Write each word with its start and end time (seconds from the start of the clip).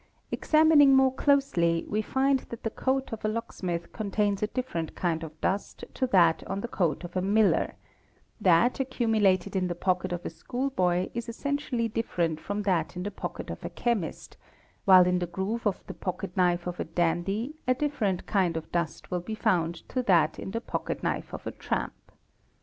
Examining 0.31 0.95
more 0.95 1.13
closely, 1.13 1.85
we 1.87 2.01
find 2.01 2.39
that 2.49 2.63
the 2.63 2.71
coat 2.71 3.13
of 3.13 3.23
a 3.23 3.27
locksmith 3.27 3.93
contains 3.93 4.41
a 4.41 4.47
different 4.47 4.95
kind 4.95 5.23
of 5.23 5.39
dust 5.41 5.83
to 5.93 6.07
that 6.07 6.43
on 6.47 6.61
the 6.61 6.67
coat 6.67 7.03
of 7.03 7.15
a 7.15 7.21
miller: 7.21 7.75
that 8.41 8.79
accumulated 8.79 9.55
in 9.55 9.67
the 9.67 9.75
pocket 9.75 10.11
of 10.11 10.25
a 10.25 10.29
school 10.31 10.71
boy 10.71 11.11
is 11.13 11.29
essentially— 11.29 11.87
different 11.87 12.39
from 12.39 12.63
that 12.63 12.95
in 12.95 13.03
the 13.03 13.11
pocket 13.11 13.51
of 13.51 13.63
a 13.63 13.69
chemist; 13.69 14.37
while 14.85 15.05
in 15.05 15.19
the 15.19 15.27
groove 15.27 15.67
of 15.67 15.85
the 15.85 15.93
pocket 15.93 16.35
knife 16.35 16.65
of 16.65 16.79
a 16.79 16.83
dandy 16.83 17.53
a 17.67 17.75
different 17.75 18.25
kind 18.25 18.57
of 18.57 18.71
dust 18.71 19.11
will 19.11 19.21
be 19.21 19.35
found 19.35 19.87
to 19.87 20.01
that 20.01 20.39
in 20.39 20.49
the 20.49 20.61
pocket 20.61 21.03
knife 21.03 21.31
of 21.31 21.45
a 21.45 21.51
tramp. 21.51 21.93